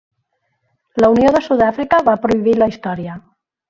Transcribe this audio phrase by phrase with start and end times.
[1.05, 3.25] La Unió de Sud-àfrica va prohibir la història.